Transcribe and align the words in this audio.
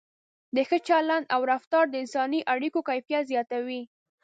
د 0.55 0.57
ښه 0.67 0.77
چلند 0.87 1.25
او 1.35 1.41
رفتار 1.51 1.85
د 1.89 1.95
انساني 2.03 2.39
اړیکو 2.53 2.79
کیفیت 2.89 3.23
زیاتوي. 3.31 3.81